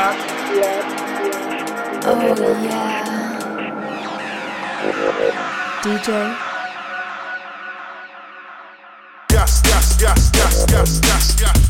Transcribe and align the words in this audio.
Oh 0.00 0.14
yeah. 0.62 1.88
DJ. 5.82 6.36
Yes, 9.32 9.62
yes, 9.64 9.98
yes, 10.00 10.30
yes, 10.34 10.66
yes, 10.70 11.00
yes, 11.02 11.40
yes. 11.40 11.67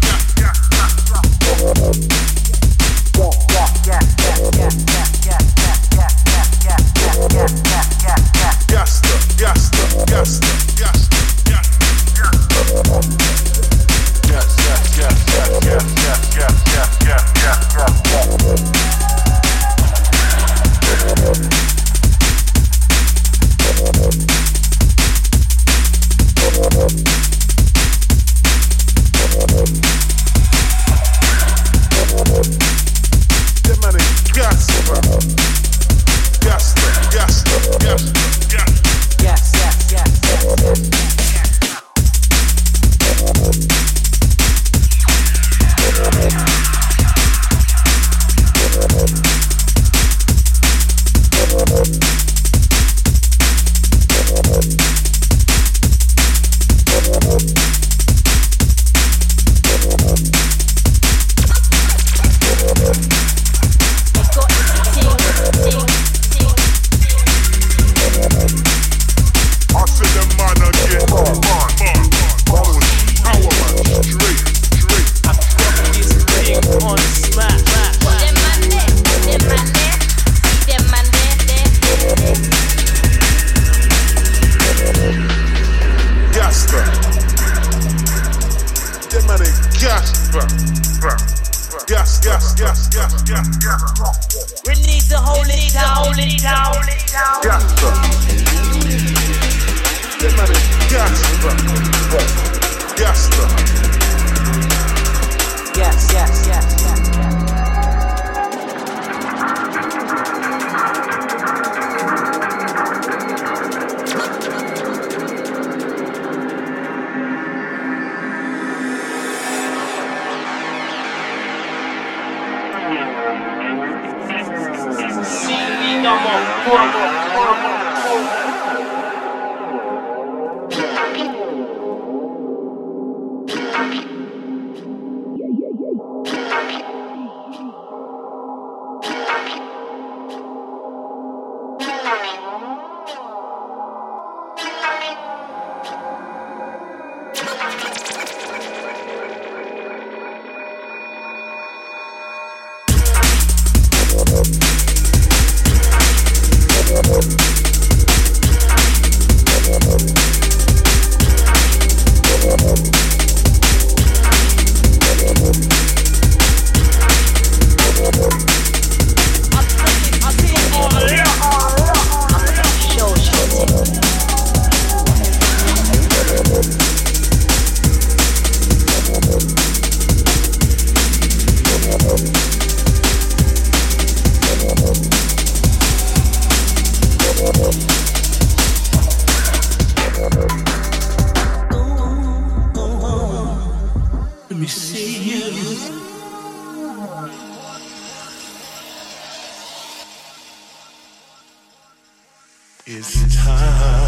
It's 202.91 203.37
time. 203.37 204.08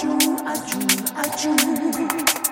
adieu, 0.00 0.16
I 0.46 1.20
adieu. 1.20 2.49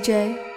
DJ 0.00 0.49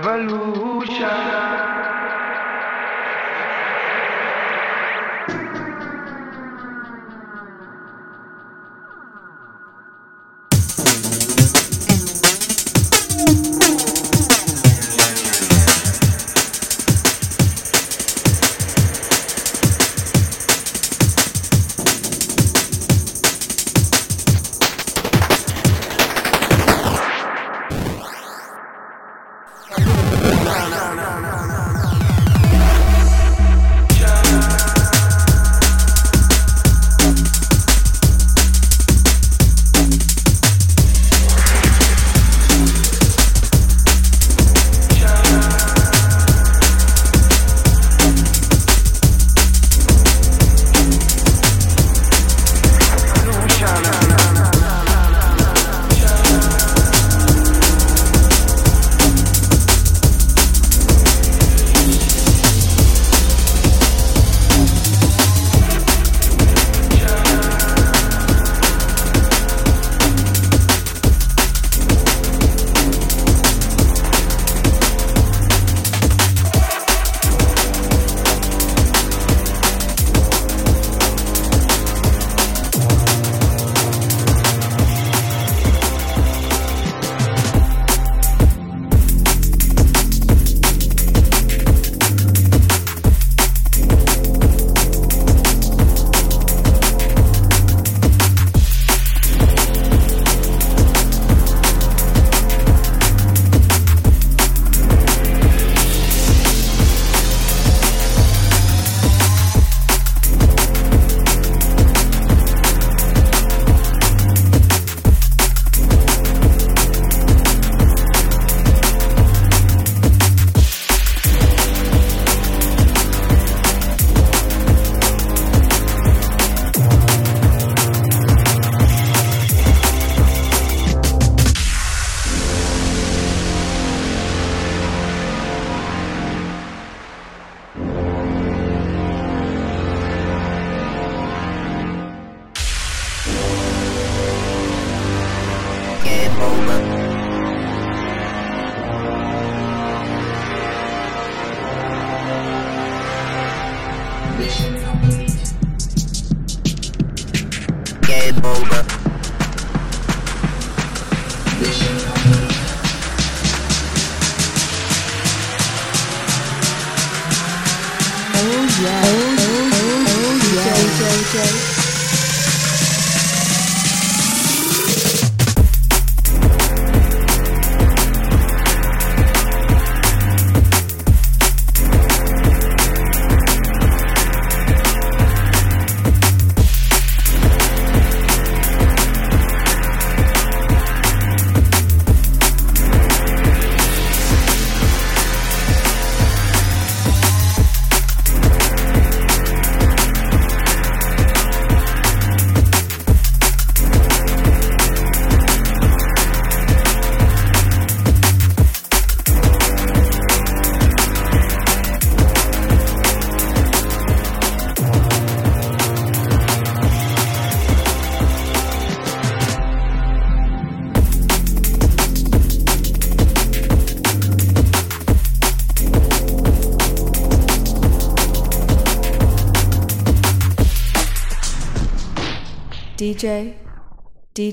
revolution. 0.00 1.67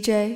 DJ. 0.06 0.35